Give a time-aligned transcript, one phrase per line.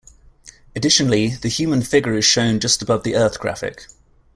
[0.75, 3.85] Additionally, the human figure is shown just above the Earth graphic.